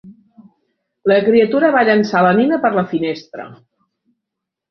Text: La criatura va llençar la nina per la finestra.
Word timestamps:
La 1.11 1.17
criatura 1.25 1.69
va 1.75 1.83
llençar 1.89 2.23
la 2.27 2.33
nina 2.39 2.59
per 2.65 2.73
la 2.77 2.85
finestra. 2.95 3.45